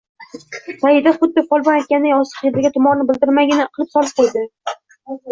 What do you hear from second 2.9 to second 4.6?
bildirmaydigan qilib solib qo`ydi